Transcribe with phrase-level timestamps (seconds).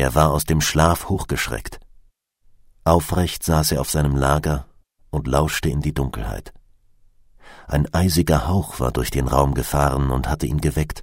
[0.00, 1.78] Er war aus dem Schlaf hochgeschreckt.
[2.84, 4.64] Aufrecht saß er auf seinem Lager
[5.10, 6.54] und lauschte in die Dunkelheit.
[7.68, 11.02] Ein eisiger Hauch war durch den Raum gefahren und hatte ihn geweckt.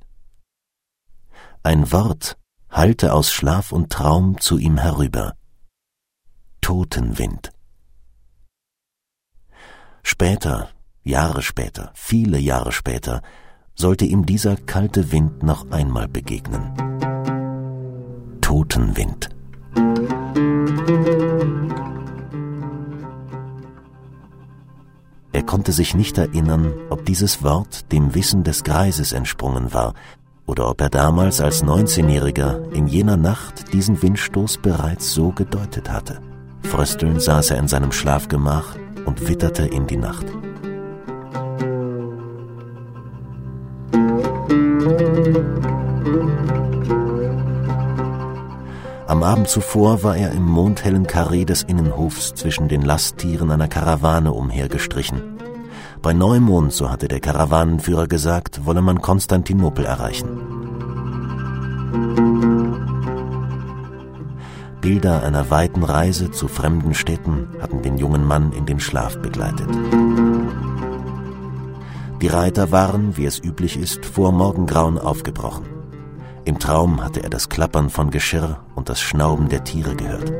[1.62, 2.40] Ein Wort
[2.72, 5.36] hallte aus Schlaf und Traum zu ihm herüber.
[6.62, 7.52] Totenwind.
[10.02, 10.72] Später,
[11.04, 13.22] Jahre später, viele Jahre später,
[13.76, 16.97] sollte ihm dieser kalte Wind noch einmal begegnen.
[18.48, 19.28] Totenwind.
[25.34, 29.96] Er konnte sich nicht erinnern, ob dieses Wort dem Wissen des Greises entsprungen war,
[30.46, 36.22] oder ob er damals als 19-Jähriger in jener Nacht diesen Windstoß bereits so gedeutet hatte.
[36.62, 40.26] Fröstelnd saß er in seinem Schlafgemach und witterte in die Nacht.
[49.08, 54.34] Am Abend zuvor war er im mondhellen Karree des Innenhofs zwischen den Lasttieren einer Karawane
[54.34, 55.22] umhergestrichen.
[56.02, 60.28] Bei Neumond, so hatte der Karawanenführer gesagt, wolle man Konstantinopel erreichen.
[64.82, 69.70] Bilder einer weiten Reise zu fremden Städten hatten den jungen Mann in den Schlaf begleitet.
[72.22, 75.77] Die Reiter waren, wie es üblich ist, vor Morgengrauen aufgebrochen.
[76.48, 80.32] Im Traum hatte er das Klappern von Geschirr und das Schnauben der Tiere gehört.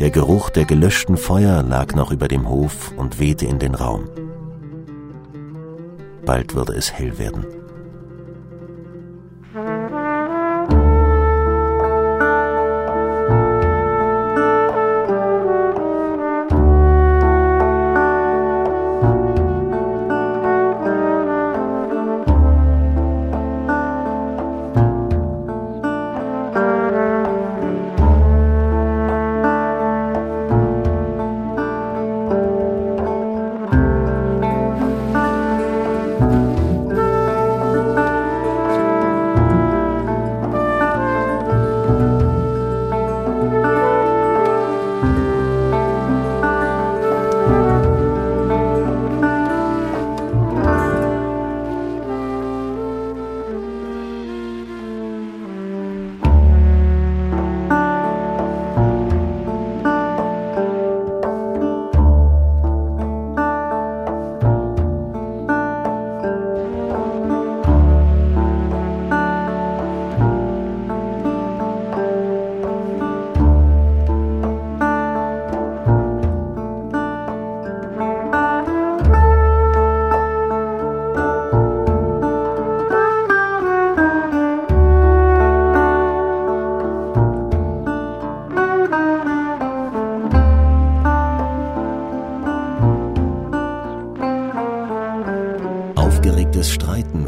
[0.00, 4.08] Der Geruch der gelöschten Feuer lag noch über dem Hof und wehte in den Raum.
[6.24, 7.44] Bald würde es hell werden.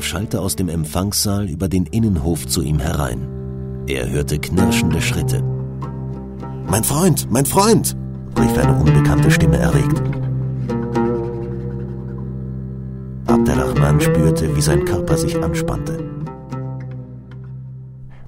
[0.00, 3.26] Schallte aus dem Empfangssaal über den Innenhof zu ihm herein.
[3.88, 5.42] Er hörte knirschende Schritte.
[6.68, 7.96] Mein Freund, mein Freund,
[8.38, 10.02] rief eine unbekannte Stimme erregt.
[13.26, 15.98] Abdelrahman spürte, wie sein Körper sich anspannte.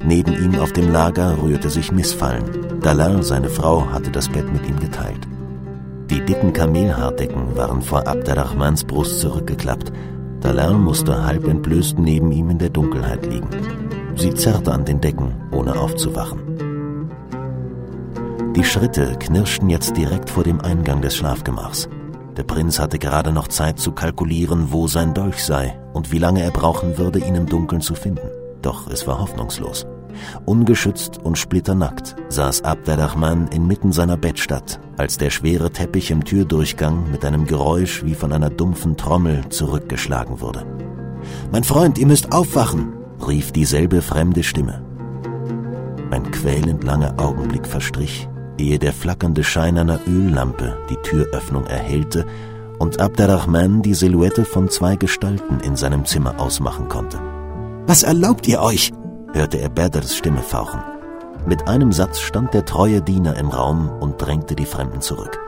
[0.05, 2.81] Neben ihm auf dem Lager rührte sich Missfallen.
[2.81, 5.29] Dalal, seine Frau, hatte das Bett mit ihm geteilt.
[6.11, 9.93] Die dicken Kamelhaardecken waren vor Abderrahmans Brust zurückgeklappt
[10.41, 13.49] Dallaire musste halb entblößt neben ihm in der Dunkelheit liegen.
[14.17, 16.41] Sie zerrte an den Decken, ohne aufzuwachen.
[18.55, 21.89] Die Schritte knirschten jetzt direkt vor dem Eingang des Schlafgemachs.
[22.37, 26.43] Der Prinz hatte gerade noch Zeit zu kalkulieren, wo sein Dolch sei und wie lange
[26.43, 28.29] er brauchen würde, ihn im Dunkeln zu finden.
[28.63, 29.87] Doch es war hoffnungslos.
[30.45, 37.25] Ungeschützt und splitternackt saß Abderrahman inmitten seiner Bettstatt, als der schwere Teppich im Türdurchgang mit
[37.25, 40.65] einem Geräusch wie von einer dumpfen Trommel zurückgeschlagen wurde.
[41.53, 42.93] Mein Freund, ihr müsst aufwachen,
[43.27, 44.83] rief dieselbe fremde Stimme.
[46.11, 48.29] Ein quälend langer Augenblick verstrich,
[48.59, 52.25] ehe der flackernde Schein einer Öllampe die Türöffnung erhellte
[52.79, 57.19] und Abderrahman die Silhouette von zwei Gestalten in seinem Zimmer ausmachen konnte.
[57.87, 58.93] Was erlaubt ihr euch?
[59.33, 60.81] Hörte er Badrs Stimme fauchen.
[61.47, 65.39] Mit einem Satz stand der treue Diener im Raum und drängte die Fremden zurück.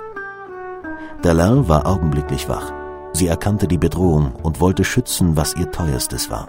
[1.23, 2.73] Dalal war augenblicklich wach.
[3.13, 6.49] Sie erkannte die Bedrohung und wollte schützen, was ihr teuerstes war.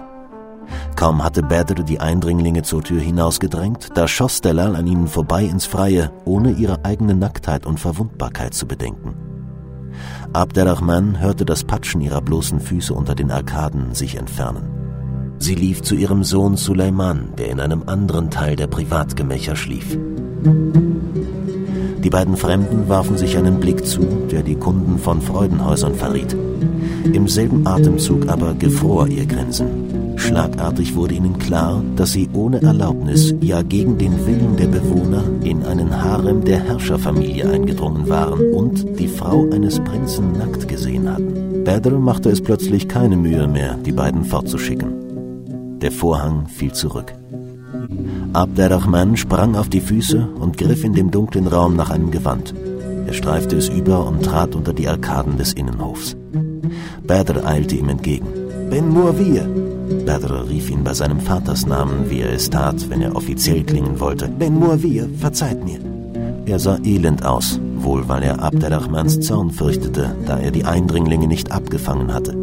[0.95, 5.66] Kaum hatte Badr die Eindringlinge zur Tür hinausgedrängt, da schoss Dalal an ihnen vorbei ins
[5.66, 9.16] Freie, ohne ihre eigene Nacktheit und Verwundbarkeit zu bedenken.
[10.31, 14.81] Abderrahman hörte das Patschen ihrer bloßen Füße unter den Arkaden sich entfernen.
[15.41, 19.97] Sie lief zu ihrem Sohn Suleiman, der in einem anderen Teil der Privatgemächer schlief.
[22.03, 26.38] Die beiden Fremden warfen sich einen Blick zu, der die Kunden von Freudenhäusern verriet.
[27.11, 30.13] Im selben Atemzug aber gefror ihr Grinsen.
[30.15, 35.63] Schlagartig wurde ihnen klar, dass sie ohne Erlaubnis, ja gegen den Willen der Bewohner, in
[35.65, 41.63] einen Harem der Herrscherfamilie eingedrungen waren und die Frau eines Prinzen nackt gesehen hatten.
[41.63, 45.00] Badr machte es plötzlich keine Mühe mehr, die beiden fortzuschicken.
[45.81, 47.13] Der Vorhang fiel zurück.
[48.33, 52.54] Abderrahman sprang auf die Füße und griff in dem dunklen Raum nach einem Gewand.
[53.07, 56.16] Er streifte es über und trat unter die Arkaden des Innenhofs.
[57.06, 58.28] Badr eilte ihm entgegen.
[58.69, 59.48] Ben Muawiyah!
[60.06, 64.30] Badr rief ihn bei seinem Vatersnamen, wie er es tat, wenn er offiziell klingen wollte.
[64.30, 65.80] Ben Muawiyah, verzeiht mir.
[66.45, 71.51] Er sah elend aus, wohl weil er Abderrahmans Zorn fürchtete, da er die Eindringlinge nicht
[71.51, 72.40] abgefangen hatte.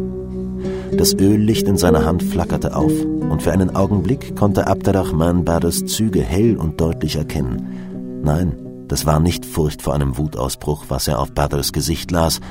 [0.99, 6.21] Das Öllicht in seiner Hand flackerte auf, und für einen Augenblick konnte Abderrahman Badrs Züge
[6.21, 8.19] hell und deutlich erkennen.
[8.21, 12.41] Nein, das war nicht Furcht vor einem Wutausbruch, was er auf Badrs Gesicht las,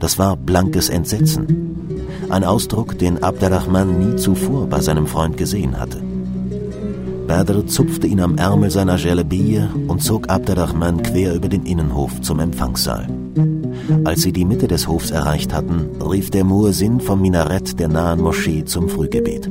[0.00, 1.96] das war blankes Entsetzen.
[2.28, 6.02] Ein Ausdruck, den Abderrahman nie zuvor bei seinem Freund gesehen hatte.
[7.26, 12.38] Badr zupfte ihn am Ärmel seiner Jalebie und zog Abderrahman quer über den Innenhof zum
[12.40, 13.08] Empfangssaal.
[14.04, 18.20] Als sie die Mitte des Hofs erreicht hatten, rief der Muezzin vom Minarett der nahen
[18.20, 19.50] Moschee zum Frühgebet.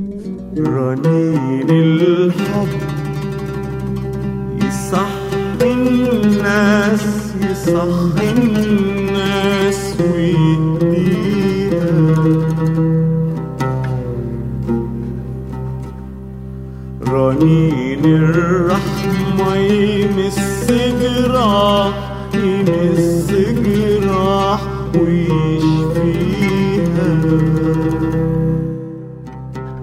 [17.33, 20.71] رنين الرحمة يمس
[21.01, 21.93] جراح
[22.33, 23.31] يمس
[23.65, 24.61] جراح
[24.95, 26.39] ويشفيها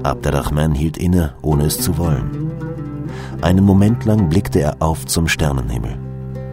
[0.02, 2.30] Abderrahman hielt inne, ohne es zu wollen.
[3.42, 5.96] Einen Moment lang blickte er auf zum Sternenhimmel.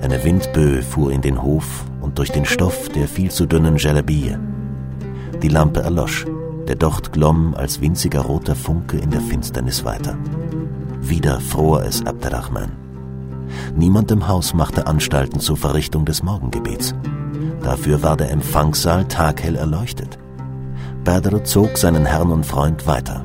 [0.02, 4.36] Eine Windböe fuhr in den Hof und durch den Stoff der viel zu dünnen Jalabie.
[5.42, 6.26] Die Lampe erlosch.
[6.68, 10.18] Der Docht glomm als winziger roter Funke in der Finsternis weiter.
[11.02, 12.72] Wieder fror es Abderrahman.
[13.76, 16.94] Niemand im Haus machte Anstalten zur Verrichtung des Morgengebets.
[17.62, 20.18] Dafür war der Empfangssaal taghell erleuchtet.
[21.04, 23.24] Badr zog seinen Herrn und Freund weiter.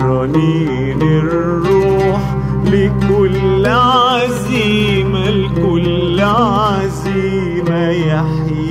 [0.00, 8.64] رنين الروح لكل عزيمة لكل عزيمة يحييها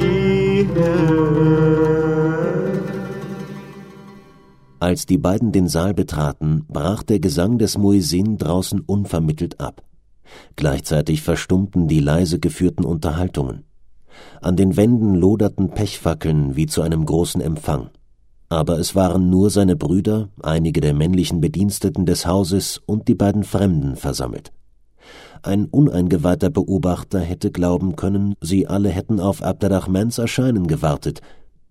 [4.80, 9.82] Als die beiden den Saal betraten, brach der Gesang des Muezzin draußen unvermittelt ab.
[10.58, 13.64] Gleichzeitig verstummten die leise geführten Unterhaltungen.
[14.42, 17.92] An den Wänden loderten Pechfackeln wie zu einem großen Empfang.
[18.49, 23.45] Aber es waren nur seine Brüder, einige der männlichen Bediensteten des Hauses und die beiden
[23.45, 24.53] Fremden versammelt.
[25.43, 31.21] Ein uneingeweihter Beobachter hätte glauben können, sie alle hätten auf Abderrahmans Erscheinen gewartet.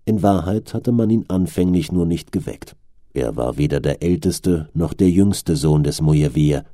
[0.04, 2.76] In Wahrheit hatte man ihn anfänglich nur nicht geweckt.
[3.12, 6.64] Er war weder der älteste noch der jüngste Sohn des Mujawir.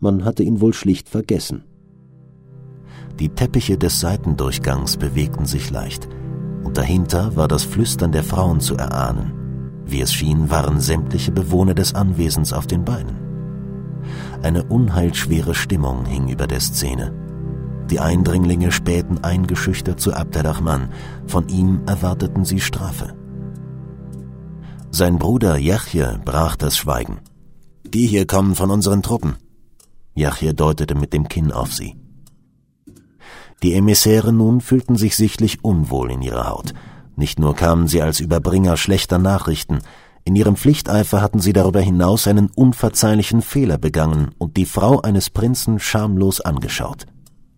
[0.00, 1.64] Man hatte ihn wohl schlicht vergessen.
[3.20, 6.08] Die Teppiche des Seitendurchgangs bewegten sich leicht,
[6.64, 9.43] und dahinter war das Flüstern der Frauen zu erahnen.
[9.86, 13.16] Wie es schien, waren sämtliche Bewohner des Anwesens auf den Beinen.
[14.42, 17.12] Eine unheilschwere Stimmung hing über der Szene.
[17.90, 20.90] Die Eindringlinge spähten eingeschüchtert zu Abderrahman,
[21.26, 23.14] von ihm erwarteten sie Strafe.
[24.90, 27.20] Sein Bruder Jachje brach das Schweigen.
[27.84, 29.36] Die hier kommen von unseren Truppen.
[30.14, 31.96] Jachje deutete mit dem Kinn auf sie.
[33.62, 36.74] Die Emissäre nun fühlten sich sichtlich unwohl in ihrer Haut,
[37.16, 39.80] nicht nur kamen sie als Überbringer schlechter Nachrichten,
[40.26, 45.28] in ihrem Pflichteifer hatten sie darüber hinaus einen unverzeihlichen Fehler begangen und die Frau eines
[45.28, 47.04] Prinzen schamlos angeschaut.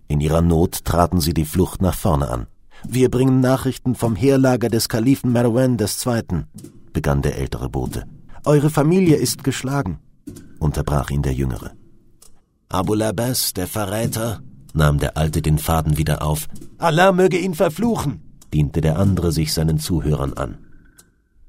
[0.09, 2.47] In ihrer Not traten sie die Flucht nach vorne an.
[2.87, 6.45] Wir bringen Nachrichten vom Heerlager des Kalifen Marwan II.,
[6.93, 8.05] begann der ältere Bote.
[8.45, 9.99] Eure Familie ist geschlagen,
[10.59, 11.73] unterbrach ihn der Jüngere.
[12.69, 14.41] Abu Labas, der Verräter,
[14.75, 16.49] nahm der Alte den Faden wieder auf.
[16.79, 18.23] Allah möge ihn verfluchen,
[18.57, 20.57] diente der andere sich seinen Zuhörern an.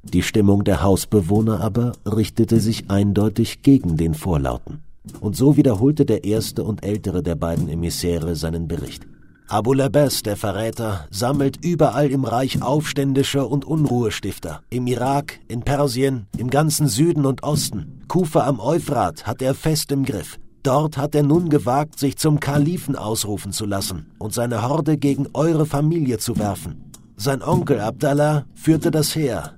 [0.03, 4.81] Die Stimmung der Hausbewohner aber richtete sich eindeutig gegen den Vorlauten.
[5.21, 9.07] Und so wiederholte der erste und ältere der beiden Emissäre seinen Bericht.
[9.47, 14.61] Abu Labes, der Verräter, sammelt überall im Reich Aufständische und Unruhestifter.
[14.69, 18.01] Im Irak, in Persien, im ganzen Süden und Osten.
[18.09, 20.37] Kufa am Euphrat hat er fest im Griff.
[20.63, 25.27] Dort hat er nun gewagt, sich zum Kalifen ausrufen zu lassen und seine Horde gegen
[25.33, 26.87] eure Familie zu werfen.
[27.19, 29.53] Sein Onkel Abdallah führte das Heer.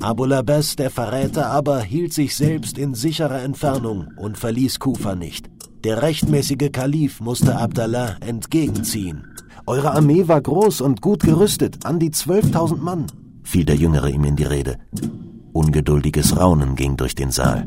[0.00, 5.50] Abu Labes, der Verräter, aber hielt sich selbst in sicherer Entfernung und verließ Kufa nicht.
[5.82, 9.26] Der rechtmäßige Kalif musste Abdallah entgegenziehen.
[9.66, 13.06] Eure Armee war groß und gut gerüstet, an die zwölftausend Mann,
[13.42, 14.76] fiel der Jüngere ihm in die Rede.
[15.52, 17.66] Ungeduldiges Raunen ging durch den Saal.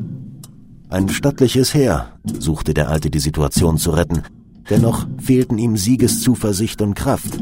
[0.88, 4.22] Ein stattliches Heer, suchte der Alte die Situation zu retten,
[4.70, 7.38] dennoch fehlten ihm Siegeszuversicht und Kraft.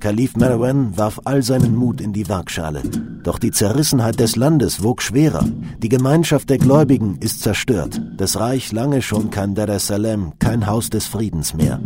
[0.00, 2.82] Kalif Merwan warf all seinen Mut in die Waagschale.
[3.24, 5.44] Doch die Zerrissenheit des Landes wog schwerer.
[5.78, 8.00] Die Gemeinschaft der Gläubigen ist zerstört.
[8.16, 11.80] Das Reich lange schon kein Dar es Salaam, kein Haus des Friedens mehr.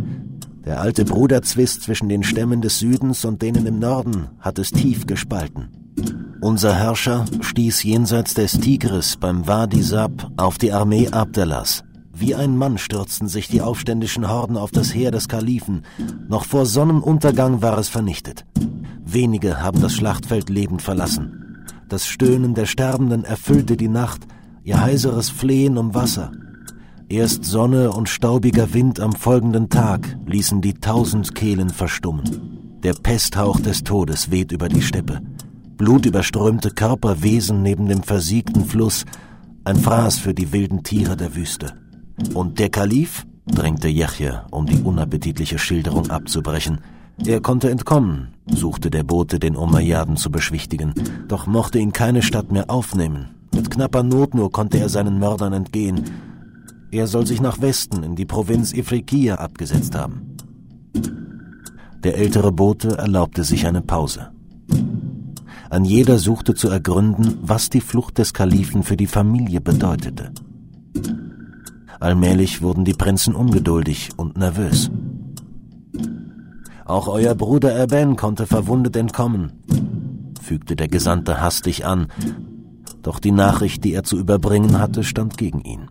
[0.65, 5.07] Der alte Bruderzwist zwischen den Stämmen des Südens und denen im Norden hat es tief
[5.07, 5.69] gespalten.
[6.39, 11.83] Unser Herrscher stieß jenseits des Tigris beim Wadi Sab auf die Armee Abdallahs.
[12.15, 15.81] Wie ein Mann stürzten sich die aufständischen Horden auf das Heer des Kalifen.
[16.27, 18.45] Noch vor Sonnenuntergang war es vernichtet.
[19.03, 21.65] Wenige haben das Schlachtfeld lebend verlassen.
[21.89, 24.27] Das Stöhnen der Sterbenden erfüllte die Nacht,
[24.63, 26.31] ihr heiseres Flehen um Wasser.
[27.09, 32.79] Erst Sonne und staubiger Wind am folgenden Tag ließen die tausend Kehlen verstummen.
[32.83, 35.19] Der Pesthauch des Todes weht über die Steppe.
[35.77, 39.05] Blutüberströmte Körper wesen neben dem versiegten Fluss,
[39.63, 41.82] ein Fraß für die wilden Tiere der Wüste.
[42.33, 43.25] Und der Kalif?
[43.45, 46.79] drängte Jechje, um die unappetitliche Schilderung abzubrechen.
[47.25, 50.93] Er konnte entkommen, suchte der Bote, den Umayyaden zu beschwichtigen,
[51.27, 53.29] doch mochte ihn keine Stadt mehr aufnehmen.
[53.53, 56.05] Mit knapper Not nur konnte er seinen Mördern entgehen.
[56.91, 60.37] Er soll sich nach Westen in die Provinz Ifriqiya abgesetzt haben.
[62.03, 64.31] Der ältere Bote erlaubte sich eine Pause.
[65.69, 70.31] An jeder suchte zu ergründen, was die Flucht des Kalifen für die Familie bedeutete.
[72.03, 74.91] Allmählich wurden die Prinzen ungeduldig und nervös.
[76.83, 79.53] Auch euer Bruder Erben konnte verwundet entkommen,
[80.41, 82.07] fügte der Gesandte hastig an,
[83.03, 85.87] doch die Nachricht, die er zu überbringen hatte, stand gegen ihn.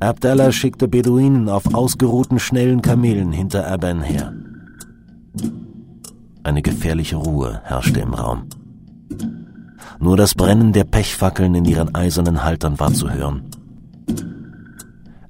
[0.00, 4.32] Abdallah schickte Beduinen auf ausgeruhten schnellen Kamelen hinter Erben her.
[6.44, 8.44] Eine gefährliche Ruhe herrschte im Raum.
[9.98, 13.42] Nur das Brennen der Pechfackeln in ihren eisernen Haltern war zu hören.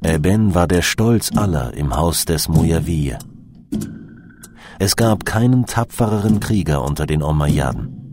[0.04, 3.18] Eben war der Stolz aller im Haus des Mujawiye.
[4.78, 8.12] Es gab keinen tapfereren Krieger unter den Omayyaden.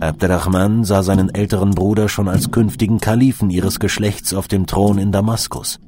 [0.00, 5.12] Abderrahman sah seinen älteren Bruder schon als künftigen Kalifen ihres Geschlechts auf dem Thron in
[5.12, 5.78] Damaskus.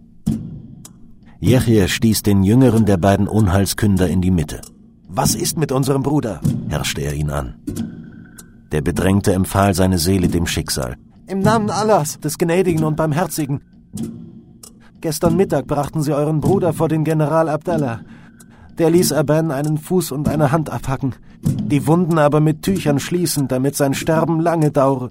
[1.40, 4.60] Jechje stieß den jüngeren der beiden Unheilskünder in die Mitte.
[5.08, 6.40] Was ist mit unserem Bruder?
[6.68, 7.54] herrschte er ihn an.
[8.72, 10.96] Der Bedrängte empfahl seine Seele dem Schicksal.
[11.26, 13.62] Im Namen Allahs, des Gnädigen und Barmherzigen,
[15.00, 18.00] Gestern Mittag brachten sie euren Bruder vor den General Abdallah.
[18.78, 23.48] Der ließ Aban einen Fuß und eine Hand abhacken, die Wunden aber mit Tüchern schließen,
[23.48, 25.10] damit sein Sterben lange dauere.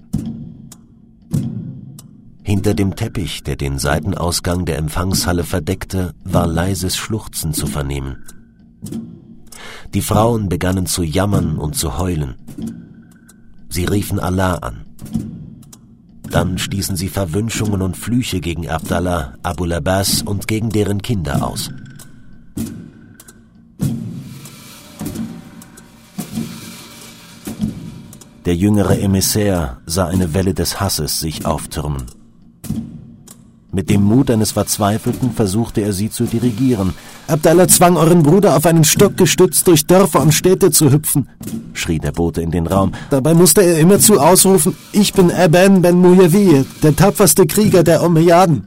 [2.42, 8.24] Hinter dem Teppich, der den Seitenausgang der Empfangshalle verdeckte, war leises Schluchzen zu vernehmen.
[9.94, 12.36] Die Frauen begannen zu jammern und zu heulen.
[13.68, 14.85] Sie riefen Allah an.
[16.36, 21.70] Dann stießen sie Verwünschungen und Flüche gegen Abdallah, Abu Labas und gegen deren Kinder aus.
[28.44, 32.04] Der jüngere Emissär sah eine Welle des Hasses sich auftürmen.
[33.76, 36.94] Mit dem Mut eines Verzweifelten versuchte er sie zu dirigieren.
[37.28, 41.28] Abdallah zwang euren Bruder auf einen Stock gestützt durch Dörfer und Städte zu hüpfen,
[41.74, 42.92] schrie der Bote in den Raum.
[43.10, 48.66] Dabei musste er immerzu ausrufen, ich bin Aban ben Muyawiye, der tapferste Krieger der Umayyaden.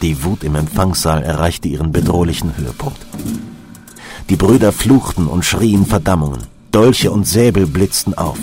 [0.00, 3.04] Die Wut im Empfangssaal erreichte ihren bedrohlichen Höhepunkt.
[4.30, 6.55] Die Brüder fluchten und schrien Verdammungen.
[6.76, 8.36] Dolche und Säbel blitzten auf.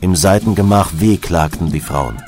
[0.00, 2.20] Im Seitengemach wehklagten die Frauen.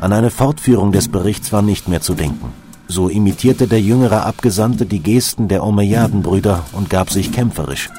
[0.00, 2.52] An eine Fortführung des Berichts war nicht mehr zu denken.
[2.86, 7.90] So imitierte der jüngere Abgesandte die Gesten der Omeyadenbrüder und gab sich kämpferisch.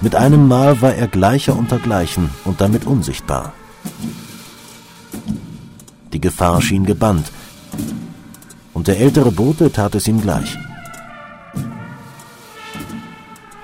[0.00, 3.52] Mit einem Mal war er gleicher unter Gleichen und damit unsichtbar.
[6.12, 7.32] Die Gefahr schien gebannt,
[8.74, 10.56] und der ältere Bote tat es ihm gleich.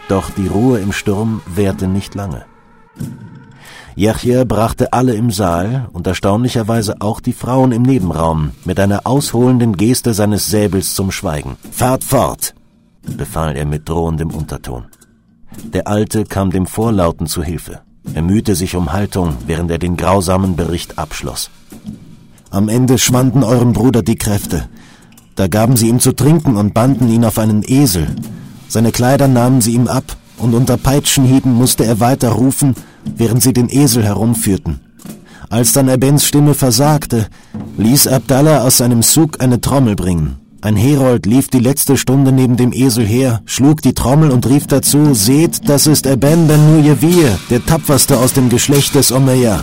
[0.09, 2.45] Doch die Ruhe im Sturm währte nicht lange.
[3.97, 9.77] Yachia brachte alle im Saal und erstaunlicherweise auch die Frauen im Nebenraum mit einer ausholenden
[9.77, 11.57] Geste seines Säbels zum Schweigen.
[11.71, 12.55] Fahrt fort,
[13.17, 14.85] befahl er mit drohendem Unterton.
[15.65, 17.81] Der Alte kam dem Vorlauten zu Hilfe.
[18.15, 21.51] Er mühte sich um Haltung, während er den grausamen Bericht abschloss.
[22.51, 24.69] Am Ende schwanden eurem Bruder die Kräfte.
[25.35, 28.15] Da gaben sie ihm zu trinken und banden ihn auf einen Esel.
[28.69, 32.75] Seine Kleider nahmen sie ihm ab, und unter Peitschenhieben musste er weiter rufen,
[33.17, 34.81] während sie den Esel herumführten.
[35.49, 37.27] Als dann Ebens Stimme versagte,
[37.79, 40.37] ließ Abdallah aus seinem Zug eine Trommel bringen.
[40.61, 44.67] Ein Herold lief die letzte Stunde neben dem Esel her, schlug die Trommel und rief
[44.67, 49.63] dazu, Seht, das ist Eben ben Nuyevir, der tapferste aus dem Geschlecht des Omeyyah.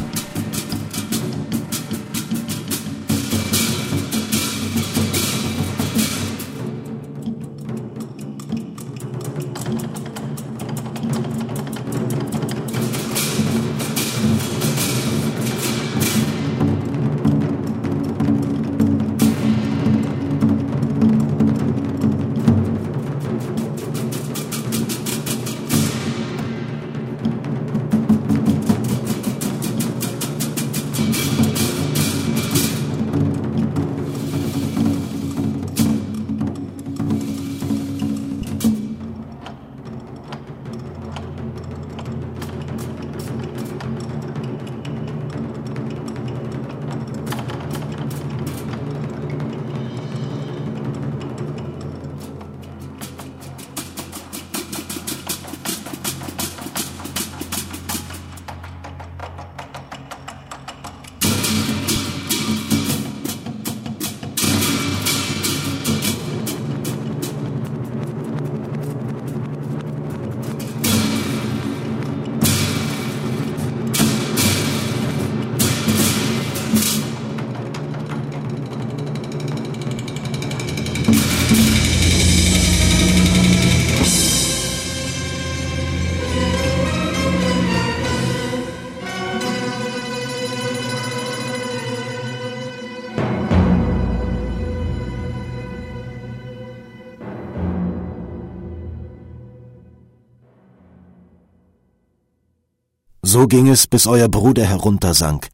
[103.34, 105.50] So ging es, bis euer Bruder heruntersank.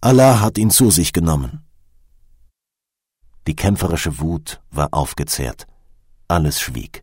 [0.00, 1.66] Allah hat ihn zu sich genommen.
[3.46, 5.66] Die kämpferische Wut war aufgezehrt.
[6.28, 7.02] Alles schwieg.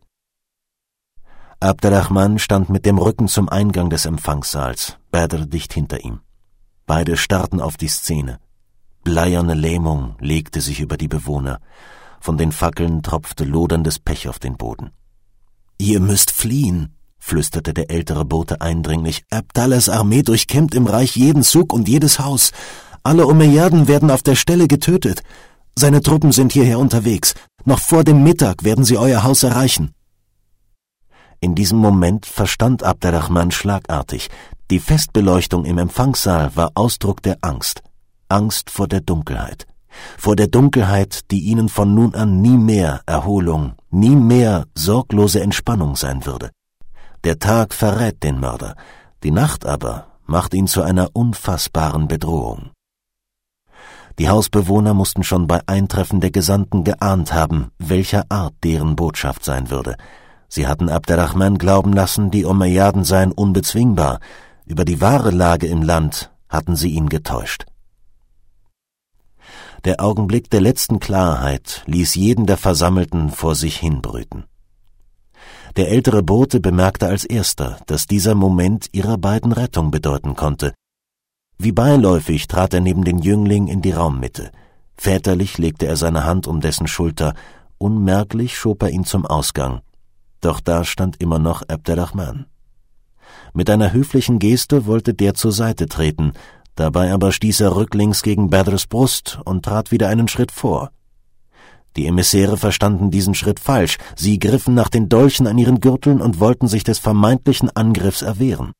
[1.60, 6.18] Abdelrahman stand mit dem Rücken zum Eingang des Empfangssaals, Badr dicht hinter ihm.
[6.84, 8.40] Beide starrten auf die Szene.
[9.04, 11.60] Bleierne Lähmung legte sich über die Bewohner.
[12.18, 14.90] Von den Fackeln tropfte loderndes Pech auf den Boden.
[15.78, 19.24] Ihr müsst fliehen, flüsterte der ältere Bote eindringlich.
[19.30, 22.52] Abdallahs Armee durchkämmt im Reich jeden Zug und jedes Haus.
[23.02, 25.22] Alle Umayyaden werden auf der Stelle getötet.
[25.76, 27.34] Seine Truppen sind hierher unterwegs.
[27.64, 29.92] Noch vor dem Mittag werden sie euer Haus erreichen.
[31.40, 34.28] In diesem Moment verstand Abderrahman schlagartig.
[34.70, 37.82] Die Festbeleuchtung im Empfangssaal war Ausdruck der Angst.
[38.28, 39.66] Angst vor der Dunkelheit.
[40.18, 45.96] Vor der Dunkelheit, die ihnen von nun an nie mehr Erholung, nie mehr sorglose Entspannung
[45.96, 46.50] sein würde.
[47.24, 48.76] Der Tag verrät den Mörder,
[49.24, 52.70] die Nacht aber macht ihn zu einer unfassbaren Bedrohung.
[54.18, 59.70] Die Hausbewohner mussten schon bei Eintreffen der Gesandten geahnt haben, welcher Art deren Botschaft sein
[59.70, 59.96] würde.
[60.48, 64.20] Sie hatten Abderrahman glauben lassen, die Umayyaden seien unbezwingbar,
[64.64, 67.64] über die wahre Lage im Land hatten sie ihn getäuscht.
[69.84, 74.44] Der Augenblick der letzten Klarheit ließ jeden der Versammelten vor sich hinbrüten.
[75.76, 80.74] Der ältere Bote bemerkte als erster, dass dieser Moment ihrer beiden Rettung bedeuten konnte.
[81.58, 84.50] Wie beiläufig trat er neben den Jüngling in die Raummitte.
[84.96, 87.34] Väterlich legte er seine Hand um dessen Schulter,
[87.78, 89.80] unmerklich schob er ihn zum Ausgang.
[90.40, 92.46] Doch da stand immer noch Abderrahman.
[93.52, 96.32] Mit einer höflichen Geste wollte der zur Seite treten,
[96.74, 100.90] dabei aber stieß er rücklings gegen Badrs Brust und trat wieder einen Schritt vor.
[101.96, 103.98] Die Emissäre verstanden diesen Schritt falsch.
[104.14, 108.72] Sie griffen nach den Dolchen an ihren Gürteln und wollten sich des vermeintlichen Angriffs erwehren.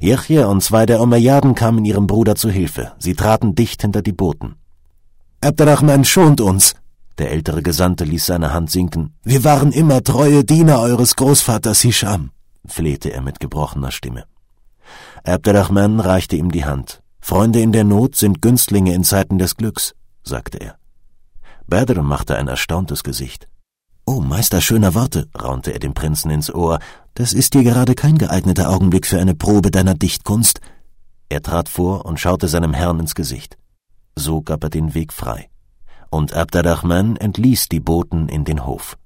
[0.00, 2.92] Jechje und zwei der Umayyaden kamen ihrem Bruder zu Hilfe.
[2.98, 4.56] Sie traten dicht hinter die Boten.
[5.40, 6.74] Abderrahman schont uns.
[7.18, 9.14] Der ältere Gesandte ließ seine Hand sinken.
[9.22, 12.30] Wir waren immer treue Diener eures Großvaters Hisham,
[12.66, 14.24] flehte er mit gebrochener Stimme.
[15.24, 17.02] Abderrahman reichte ihm die Hand.
[17.20, 20.81] Freunde in der Not sind Günstlinge in Zeiten des Glücks, sagte er.
[21.72, 23.48] Badr machte ein erstauntes Gesicht.
[24.04, 26.80] Oh, Meister schöner Worte, raunte er dem Prinzen ins Ohr,
[27.14, 30.60] das ist dir gerade kein geeigneter Augenblick für eine Probe deiner Dichtkunst.
[31.30, 33.56] Er trat vor und schaute seinem Herrn ins Gesicht.
[34.16, 35.48] So gab er den Weg frei.
[36.10, 38.98] Und Abderrahman entließ die Boten in den Hof.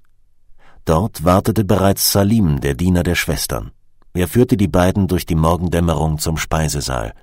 [0.83, 3.71] Dort wartete bereits Salim, der Diener der Schwestern.
[4.13, 7.13] Er führte die beiden durch die Morgendämmerung zum Speisesaal.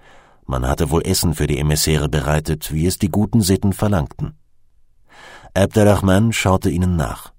[0.47, 4.39] Man hatte wohl Essen für die Emissäre bereitet, wie es die guten Sitten verlangten.
[5.57, 7.33] Abderrahman schaute ihnen nach.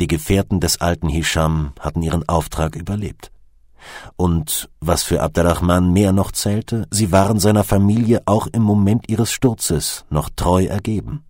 [0.00, 3.30] Die Gefährten des alten Hisham hatten ihren Auftrag überlebt.
[4.16, 9.30] Und was für Abderrahman mehr noch zählte, sie waren seiner Familie auch im Moment ihres
[9.30, 11.24] Sturzes noch treu ergeben.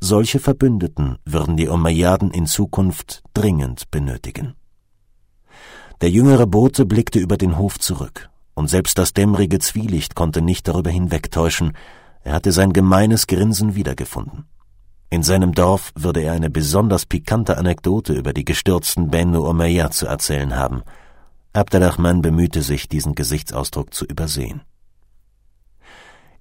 [0.00, 4.54] Solche Verbündeten würden die Umayyaden in Zukunft dringend benötigen.
[6.00, 10.66] Der jüngere Bote blickte über den Hof zurück, und selbst das dämmerige Zwielicht konnte nicht
[10.68, 11.76] darüber hinwegtäuschen,
[12.22, 14.46] er hatte sein gemeines Grinsen wiedergefunden.
[15.12, 20.06] In seinem Dorf würde er eine besonders pikante Anekdote über die gestürzten Benu Umayyad zu
[20.06, 20.82] erzählen haben.
[21.52, 24.62] Abderrahman bemühte sich, diesen Gesichtsausdruck zu übersehen.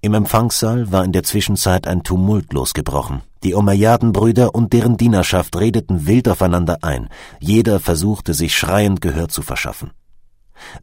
[0.02, 3.22] Im Empfangssaal war in der Zwischenzeit ein Tumult losgebrochen.
[3.44, 7.10] Die Umayyadenbrüder und deren Dienerschaft redeten wild aufeinander ein.
[7.40, 9.92] Jeder versuchte, sich schreiend Gehör zu verschaffen.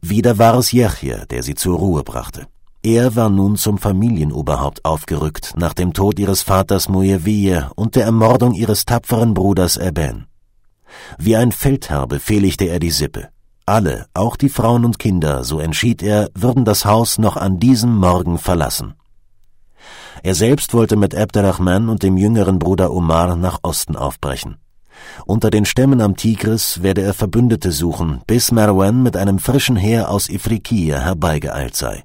[0.01, 2.47] Wieder war es Jechje, der sie zur Ruhe brachte.
[2.83, 8.53] Er war nun zum Familienoberhaupt aufgerückt, nach dem Tod ihres Vaters Muyewiye und der Ermordung
[8.53, 10.27] ihres tapferen Bruders Eben.
[11.17, 13.29] Wie ein Feldherr befehligte er die Sippe.
[13.65, 17.93] Alle, auch die Frauen und Kinder, so entschied er, würden das Haus noch an diesem
[17.97, 18.93] Morgen verlassen.
[20.23, 24.57] Er selbst wollte mit Abderrahman und dem jüngeren Bruder Omar nach Osten aufbrechen.
[25.25, 30.09] Unter den Stämmen am Tigris werde er Verbündete suchen, bis Marwan mit einem frischen Heer
[30.09, 32.03] aus Ifriqiya herbeigeeilt sei.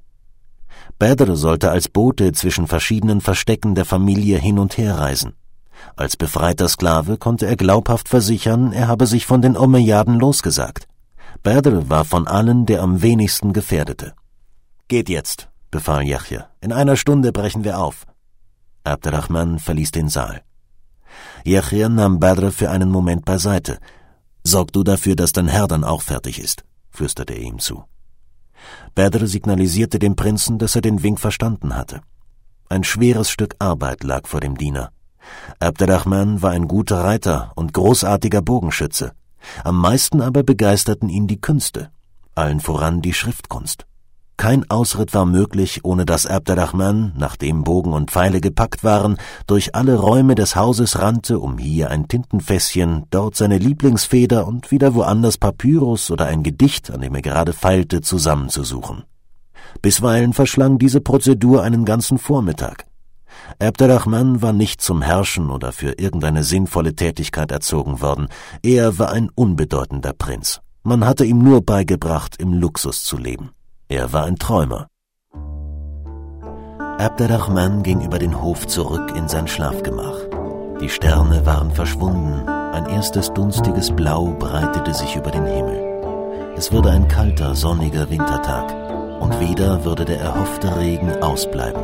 [0.99, 5.33] Badr sollte als Bote zwischen verschiedenen Verstecken der Familie hin und her reisen.
[5.95, 10.87] Als befreiter Sklave konnte er glaubhaft versichern, er habe sich von den Umayyaden losgesagt.
[11.43, 14.13] Badr war von allen der am wenigsten gefährdete.
[14.87, 16.49] Geht jetzt, befahl Yahya.
[16.61, 18.05] In einer Stunde brechen wir auf.
[18.83, 20.41] Abderrahman verließ den Saal.
[21.43, 23.79] Yahya nahm Badr für einen Moment beiseite.
[24.43, 27.83] Sorg du dafür, dass dein Herr dann auch fertig ist, flüsterte er ihm zu.
[28.95, 32.01] Badr signalisierte dem Prinzen, dass er den Wink verstanden hatte.
[32.69, 34.91] Ein schweres Stück Arbeit lag vor dem Diener.
[35.59, 39.13] Abderrahman war ein guter Reiter und großartiger Bogenschütze.
[39.63, 41.91] Am meisten aber begeisterten ihn die Künste,
[42.35, 43.85] allen voran die Schriftkunst.
[44.35, 49.17] Kein Ausritt war möglich, ohne dass Abderrahman, nachdem Bogen und Pfeile gepackt waren,
[49.47, 54.95] durch alle Räume des Hauses rannte, um hier ein Tintenfässchen, dort seine Lieblingsfeder und wieder
[54.95, 59.03] woanders Papyrus oder ein Gedicht, an dem er gerade feilte, zusammenzusuchen.
[59.81, 62.85] Bisweilen verschlang diese Prozedur einen ganzen Vormittag.
[63.59, 68.27] Abderrahman war nicht zum Herrschen oder für irgendeine sinnvolle Tätigkeit erzogen worden,
[68.61, 70.59] er war ein unbedeutender Prinz.
[70.83, 73.51] Man hatte ihm nur beigebracht, im Luxus zu leben.
[73.89, 74.87] Er war ein Träumer.
[76.97, 80.17] Abderrahman ging über den Hof zurück in sein Schlafgemach.
[80.79, 86.53] Die Sterne waren verschwunden, ein erstes dunstiges Blau breitete sich über den Himmel.
[86.55, 91.83] Es würde ein kalter, sonniger Wintertag, und wieder würde der erhoffte Regen ausbleiben.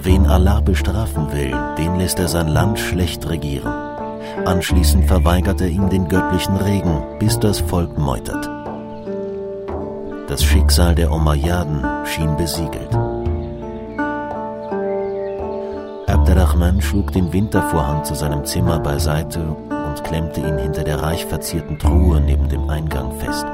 [0.00, 3.72] Wen Allah bestrafen will, den lässt er sein Land schlecht regieren.
[4.46, 8.63] Anschließend verweigert er ihm den göttlichen Regen, bis das Volk meutert.
[10.26, 12.94] Das Schicksal der Umayyaden schien besiegelt.
[16.06, 21.78] Abderrahman schlug den Wintervorhang zu seinem Zimmer beiseite und klemmte ihn hinter der reich verzierten
[21.78, 23.44] Truhe neben dem Eingang fest.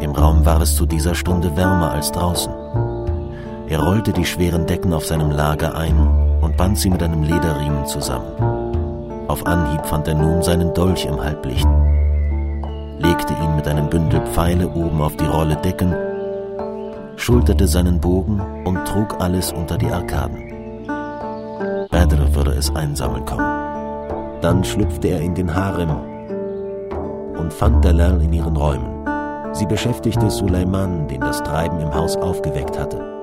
[0.00, 2.52] Im Raum war es zu dieser Stunde wärmer als draußen.
[3.68, 7.84] Er rollte die schweren Decken auf seinem Lager ein und band sie mit einem Lederriemen
[7.84, 8.32] zusammen.
[9.28, 11.68] Auf Anhieb fand er nun seinen Dolch im Halblicht
[12.98, 15.94] legte ihn mit einem Bündel Pfeile oben auf die Rolle Decken,
[17.16, 20.86] schulterte seinen Bogen und trug alles unter die Arkaden.
[21.90, 24.40] Badr würde es einsammeln kommen.
[24.40, 25.90] Dann schlüpfte er in den Harem
[27.38, 29.04] und fand Dalal in ihren Räumen.
[29.52, 33.17] Sie beschäftigte Suleiman, den das Treiben im Haus aufgeweckt hatte.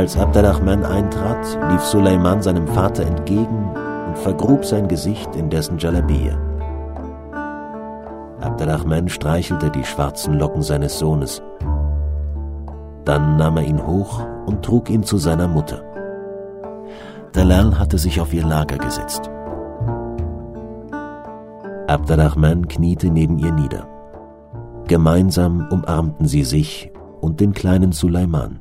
[0.00, 3.70] Als Abderrahman eintrat, lief Suleiman seinem Vater entgegen
[4.08, 6.38] und vergrub sein Gesicht in dessen Jalabiyya.
[8.40, 11.42] Abderrahman streichelte die schwarzen Locken seines Sohnes.
[13.04, 15.82] Dann nahm er ihn hoch und trug ihn zu seiner Mutter.
[17.34, 19.30] Dalal hatte sich auf ihr Lager gesetzt.
[21.88, 23.86] Abderrahman kniete neben ihr nieder.
[24.86, 28.60] Gemeinsam umarmten sie sich und den kleinen Suleiman.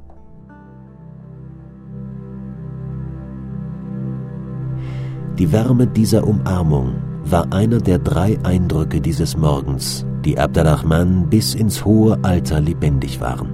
[5.40, 11.86] Die Wärme dieser Umarmung war einer der drei Eindrücke dieses Morgens, die Abderrahman bis ins
[11.86, 13.48] hohe Alter lebendig waren.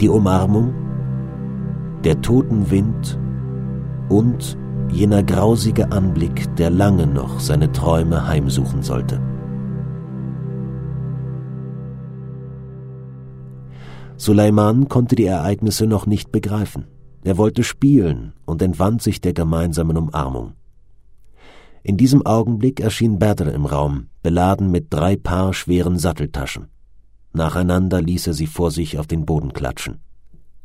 [0.00, 0.72] Die Umarmung,
[2.04, 3.18] der Totenwind
[4.08, 4.56] und
[4.92, 9.20] jener grausige Anblick, der lange noch seine Träume heimsuchen sollte.
[14.16, 16.93] Suleiman konnte die Ereignisse noch nicht begreifen.
[17.24, 20.52] Er wollte spielen und entwand sich der gemeinsamen Umarmung.
[21.82, 26.68] In diesem Augenblick erschien Badr im Raum, beladen mit drei Paar schweren Satteltaschen.
[27.32, 30.00] Nacheinander ließ er sie vor sich auf den Boden klatschen.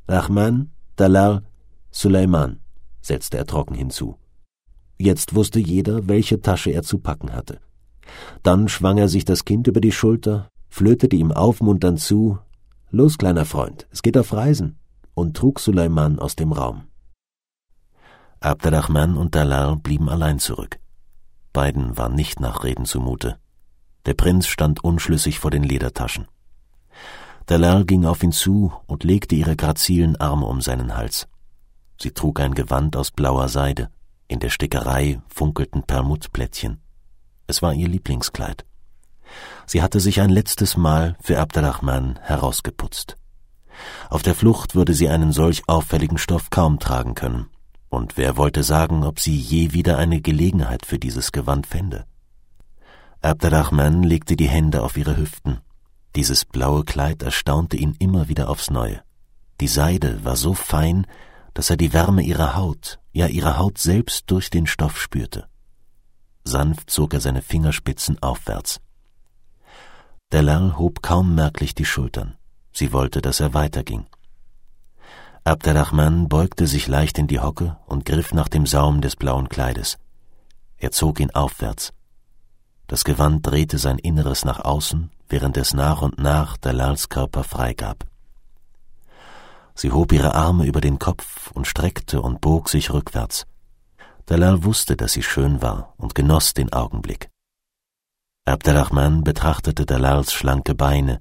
[0.07, 1.43] Rahman, Dalal,
[1.91, 2.59] Suleiman,
[3.01, 4.17] setzte er trocken hinzu.
[4.97, 7.59] Jetzt wusste jeder, welche Tasche er zu packen hatte.
[8.43, 12.37] Dann schwang er sich das Kind über die Schulter, flötete ihm aufmunternd zu,
[12.91, 14.75] Los, kleiner Freund, es geht auf Reisen,
[15.13, 16.87] und trug Suleiman aus dem Raum.
[18.39, 20.79] Abderrahman und Dalal blieben allein zurück.
[21.51, 23.37] Beiden war nicht nach Reden zumute.
[24.05, 26.27] Der Prinz stand unschlüssig vor den Ledertaschen.
[27.47, 31.27] Dalal ging auf ihn zu und legte ihre grazilen Arme um seinen Hals.
[32.01, 33.89] Sie trug ein Gewand aus blauer Seide,
[34.27, 36.79] in der Stickerei funkelten Perlmuttplättchen.
[37.47, 38.65] Es war ihr Lieblingskleid.
[39.65, 43.18] Sie hatte sich ein letztes Mal für Abderrahman herausgeputzt.
[44.09, 47.47] Auf der Flucht würde sie einen solch auffälligen Stoff kaum tragen können,
[47.89, 52.05] und wer wollte sagen, ob sie je wieder eine Gelegenheit für dieses Gewand fände?
[53.21, 55.59] Abderrahman legte die Hände auf ihre Hüften.
[56.15, 59.01] Dieses blaue Kleid erstaunte ihn immer wieder aufs Neue.
[59.59, 61.05] Die Seide war so fein,
[61.53, 65.47] dass er die Wärme ihrer Haut, ja ihrer Haut selbst durch den Stoff spürte.
[66.45, 68.79] Sanft zog er seine Fingerspitzen aufwärts.
[70.31, 72.38] Delal hob kaum merklich die Schultern.
[72.79, 74.05] Sie wollte, dass er weiterging.
[75.43, 79.97] Abderrahman beugte sich leicht in die Hocke und griff nach dem Saum des blauen Kleides.
[80.77, 81.91] Er zog ihn aufwärts.
[82.87, 88.05] Das Gewand drehte sein Inneres nach außen, während es nach und nach Dalals Körper freigab.
[89.75, 93.45] Sie hob ihre Arme über den Kopf und streckte und bog sich rückwärts.
[94.25, 97.29] Dalal wusste, dass sie schön war und genoss den Augenblick.
[98.45, 101.19] Abderrahman betrachtete Dalals schlanke Beine.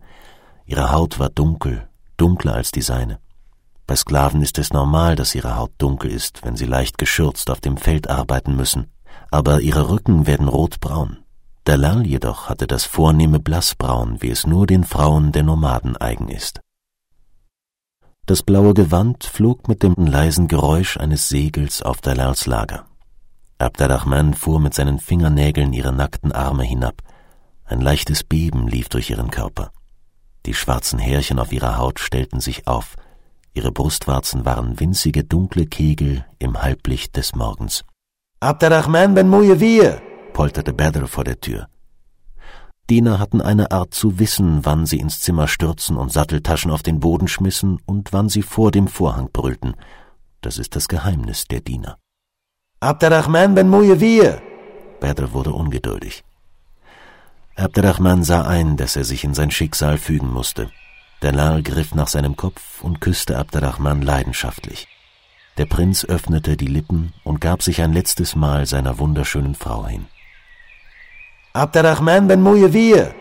[0.68, 3.20] Ihre Haut war dunkel, dunkler als die seine.
[3.86, 7.62] Bei Sklaven ist es normal, dass ihre Haut dunkel ist, wenn sie leicht geschürzt auf
[7.62, 8.92] dem Feld arbeiten müssen.
[9.30, 11.24] Aber ihre Rücken werden rotbraun.
[11.64, 16.60] Dalal jedoch hatte das vornehme Blassbraun, wie es nur den Frauen der Nomaden eigen ist.
[18.26, 22.84] Das blaue Gewand flog mit dem leisen Geräusch eines Segels auf Dalals Lager.
[23.56, 27.02] Abderrahman fuhr mit seinen Fingernägeln ihre nackten Arme hinab,
[27.64, 29.72] ein leichtes Beben lief durch ihren Körper.
[30.48, 32.96] Die schwarzen Härchen auf ihrer Haut stellten sich auf.
[33.52, 37.84] Ihre Brustwarzen waren winzige dunkle Kegel im Halblicht des Morgens.
[38.40, 40.00] Abderrahman ben Mujawir,
[40.32, 41.68] polterte Badr vor der Tür.
[42.88, 46.98] Diener hatten eine Art zu wissen, wann sie ins Zimmer stürzen und Satteltaschen auf den
[46.98, 49.74] Boden schmissen und wann sie vor dem Vorhang brüllten.
[50.40, 51.98] Das ist das Geheimnis der Diener.
[52.80, 54.40] Abderrahman ben Mujawir!
[54.98, 56.24] Badr wurde ungeduldig.
[57.58, 60.70] Abderrahman sah ein, dass er sich in sein Schicksal fügen musste.
[61.18, 64.86] Dalal griff nach seinem Kopf und küsste Abderrahman leidenschaftlich.
[65.56, 70.06] Der Prinz öffnete die Lippen und gab sich ein letztes Mal seiner wunderschönen Frau hin.
[71.52, 73.12] Abderrahman ben Mujawir!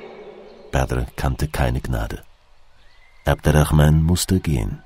[0.71, 2.21] Badr kannte keine Gnade.
[3.25, 4.83] Abderrahman musste gehen.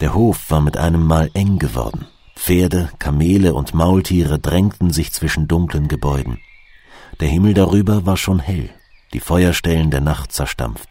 [0.00, 2.06] Der Hof war mit einem Mal eng geworden.
[2.36, 6.38] Pferde, Kamele und Maultiere drängten sich zwischen dunklen Gebäuden.
[7.20, 8.70] Der Himmel darüber war schon hell,
[9.12, 10.88] die Feuerstellen der Nacht zerstampft.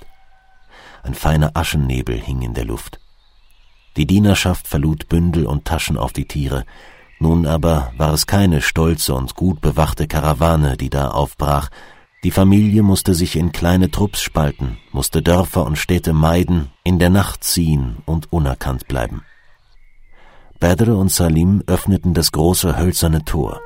[1.03, 2.99] Ein feiner Aschennebel hing in der Luft.
[3.97, 6.65] Die Dienerschaft verlud Bündel und Taschen auf die Tiere,
[7.19, 11.69] nun aber war es keine stolze und gut bewachte Karawane, die da aufbrach,
[12.23, 17.09] die Familie musste sich in kleine Trupps spalten, musste Dörfer und Städte meiden, in der
[17.09, 19.23] Nacht ziehen und unerkannt bleiben.
[20.59, 23.61] Badr und Salim öffneten das große hölzerne Tor.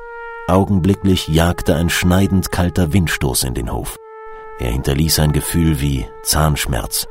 [0.46, 3.98] Augenblicklich jagte ein schneidend kalter Windstoß in den Hof.
[4.60, 7.08] Er hinterließ ein Gefühl wie Zahnschmerz.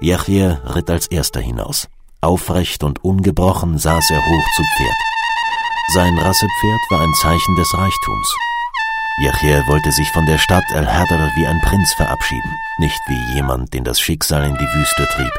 [0.00, 1.88] Yahya ritt als erster hinaus.
[2.22, 4.96] Aufrecht und ungebrochen saß er hoch zu Pferd.
[5.92, 8.34] Sein Rassepferd war ein Zeichen des Reichtums.
[9.20, 13.84] Yahya wollte sich von der Stadt El-Hadr wie ein Prinz verabschieden, nicht wie jemand, den
[13.84, 15.32] das Schicksal in die Wüste trieb.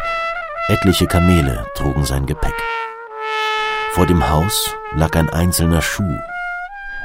[0.68, 2.54] Etliche Kamele trugen sein Gepäck.
[3.94, 6.18] Vor dem Haus lag ein einzelner Schuh,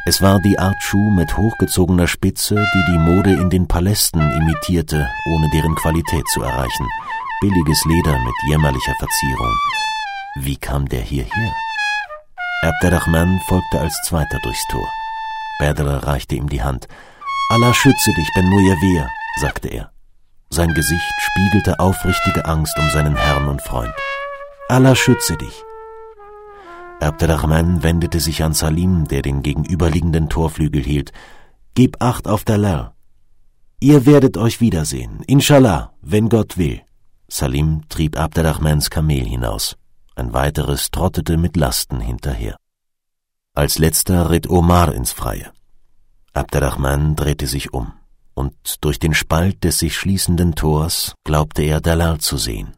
[0.07, 5.09] Es war die Art Schuh mit hochgezogener Spitze, die die Mode in den Palästen imitierte,
[5.33, 6.87] ohne deren Qualität zu erreichen.
[7.41, 9.55] Billiges Leder mit jämmerlicher Verzierung.
[10.37, 11.53] Wie kam der hierher?
[12.63, 14.87] Abderrahman folgte als Zweiter durchs Tor.
[15.59, 16.87] Badr reichte ihm die Hand.
[17.49, 19.09] Allah schütze dich, Ben Mujawir,
[19.41, 19.91] sagte er.
[20.51, 23.95] Sein Gesicht spiegelte aufrichtige Angst um seinen Herrn und Freund.
[24.69, 25.65] Allah schütze dich.
[27.05, 31.13] Abderrahman wendete sich an Salim, der den gegenüberliegenden Torflügel hielt.
[31.75, 32.95] Gib acht auf Dalal.
[33.79, 36.81] Ihr werdet euch wiedersehen, inshallah, wenn Gott will.
[37.29, 39.77] Salim trieb Abderrahmans Kamel hinaus.
[40.15, 42.57] Ein weiteres trottete mit Lasten hinterher.
[43.55, 45.53] Als letzter ritt Omar ins Freie.
[46.33, 47.93] Abderrahman drehte sich um,
[48.33, 52.73] und durch den Spalt des sich schließenden Tors glaubte er Dalal zu sehen.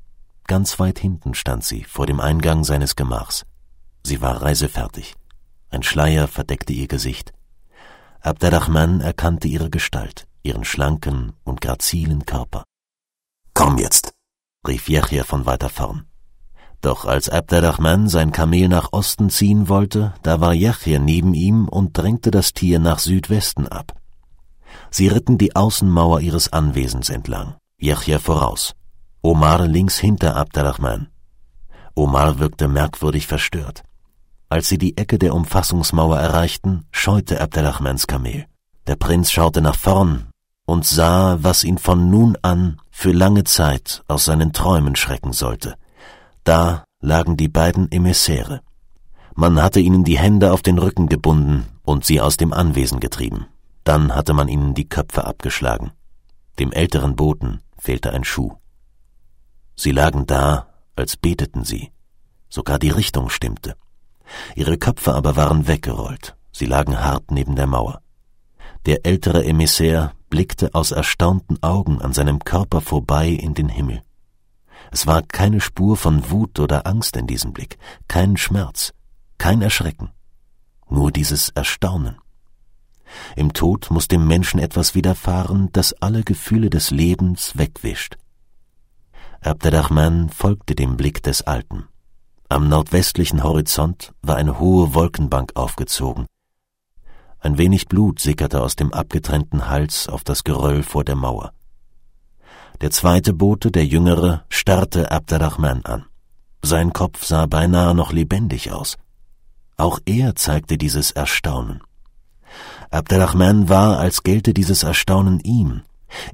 [0.48, 3.44] Ganz weit hinten stand sie, vor dem Eingang seines Gemachs.
[4.06, 5.16] Sie war reisefertig.
[5.68, 7.32] Ein Schleier verdeckte ihr Gesicht.
[8.20, 12.62] Abderrahman erkannte ihre Gestalt, ihren schlanken und grazilen Körper.
[13.52, 14.12] Komm jetzt,
[14.64, 16.04] rief Yahya von weiter vorn.
[16.82, 21.98] Doch als Abderrahman sein Kamel nach Osten ziehen wollte, da war Yahya neben ihm und
[21.98, 24.00] drängte das Tier nach Südwesten ab.
[24.88, 28.76] Sie ritten die Außenmauer ihres Anwesens entlang, Yahya voraus,
[29.20, 31.08] Omar links hinter Abderrahman.
[31.96, 33.82] Omar wirkte merkwürdig verstört.
[34.48, 38.46] Als sie die Ecke der Umfassungsmauer erreichten, scheute Abderrahmans Kamel.
[38.86, 40.28] Der Prinz schaute nach vorn
[40.66, 45.74] und sah, was ihn von nun an für lange Zeit aus seinen Träumen schrecken sollte–
[46.46, 48.60] da lagen die beiden Emissäre.
[49.34, 53.46] Man hatte ihnen die Hände auf den Rücken gebunden und sie aus dem Anwesen getrieben.
[53.82, 55.90] Dann hatte man ihnen die Köpfe abgeschlagen.
[56.60, 58.52] Dem älteren Boten fehlte ein Schuh.
[59.74, 61.90] Sie lagen da, als beteten sie.
[62.48, 63.74] Sogar die Richtung stimmte.
[64.54, 66.36] Ihre Köpfe aber waren weggerollt.
[66.52, 68.00] Sie lagen hart neben der Mauer.
[68.86, 74.02] Der ältere Emissär blickte aus erstaunten Augen an seinem Körper vorbei in den Himmel.
[74.92, 78.92] Es war keine Spur von Wut oder Angst in diesem Blick, kein Schmerz,
[79.38, 80.10] kein Erschrecken,
[80.88, 82.16] nur dieses Erstaunen.
[83.34, 88.16] Im Tod muss dem Menschen etwas widerfahren, das alle Gefühle des Lebens wegwischt.
[89.40, 91.88] Abderrahman folgte dem Blick des Alten.
[92.48, 96.26] Am nordwestlichen Horizont war eine hohe Wolkenbank aufgezogen.
[97.40, 101.52] Ein wenig Blut sickerte aus dem abgetrennten Hals auf das Geröll vor der Mauer.
[102.80, 106.04] Der zweite Bote, der jüngere, starrte Abderrahman an.
[106.62, 108.96] Sein Kopf sah beinahe noch lebendig aus.
[109.76, 111.82] Auch er zeigte dieses Erstaunen.
[112.90, 115.82] Abderrahman war, als gelte dieses Erstaunen ihm,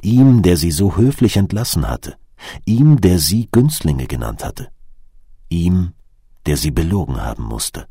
[0.03, 2.17] ihm, der sie so höflich entlassen hatte,
[2.67, 4.69] ihm, der sie Günstlinge genannt hatte,
[5.49, 5.95] ihm,
[6.47, 7.87] der sie belogen haben musste.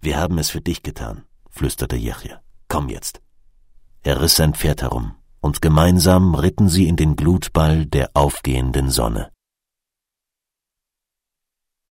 [0.00, 2.40] Wir haben es für dich getan, flüsterte Jechia.
[2.68, 3.20] Komm jetzt.
[4.02, 9.31] Er riss sein Pferd herum, und gemeinsam ritten sie in den Glutball der aufgehenden Sonne.